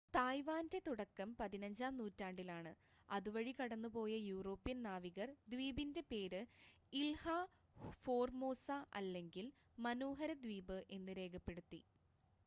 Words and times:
തായ്‌വാൻ്റെ 0.13 0.79
തുടക്കം 0.85 1.29
പതിനഞ്ചാം 1.39 1.93
നൂറ്റാണ്ടിലാണ് 1.97 2.71
അതുവഴി 3.09 3.53
കടന്നുപോയ 3.55 4.13
യൂറോപ്യൻ 4.23 4.79
നാവികർ 4.83 5.29
ദ്വീപിൻ്റെ 5.47 6.03
പേര് 6.07 6.41
ഇൽഹ 6.93 7.25
ഫോർമോസ 8.01 8.67
അല്ലെങ്കിൽ 8.93 9.47
മനോഹര 9.79 10.33
ദ്വീപ് 10.41 10.77
എന്ന് 10.91 11.13
രേഖപ്പെടുത്തി 11.17 11.81